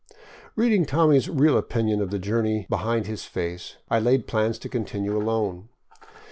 Reading 0.55 0.87
Tommy's 0.87 1.29
real 1.29 1.59
opinion 1.59 2.01
of 2.01 2.09
the 2.09 2.17
journey 2.17 2.65
behind 2.71 3.05
his 3.05 3.25
face, 3.25 3.77
I 3.87 3.99
laid 3.99 4.25
plans 4.25 4.57
to 4.65 4.67
continue 4.67 5.15
alone. 5.15 5.69